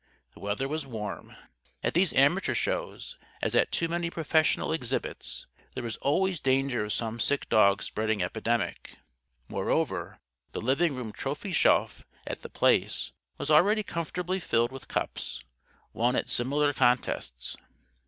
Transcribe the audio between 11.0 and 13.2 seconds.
trophy shelf at The Place